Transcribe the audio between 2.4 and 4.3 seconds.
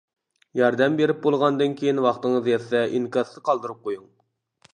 يەتسە ئىنكاستا قالدۇرۇپ قويۇڭ.